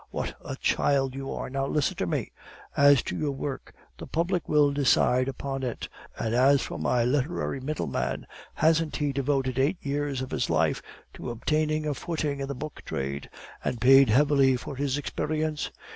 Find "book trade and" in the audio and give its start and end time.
12.55-13.79